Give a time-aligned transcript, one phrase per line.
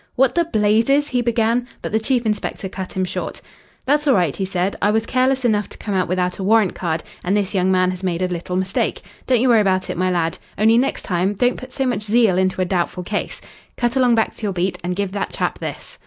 [0.15, 3.39] "What the blazes" he began, but the chief inspector cut him short.
[3.85, 4.75] "That's all right," he said.
[4.81, 7.91] "I was careless enough to come out without a warrant card, and this young man
[7.91, 9.03] has made a little mistake.
[9.27, 10.39] Don't you worry about it, my lad.
[10.57, 13.41] Only, next time, don't put so much zeal into a doubtful case.
[13.77, 15.99] Cut along back to your beat and give that chap this."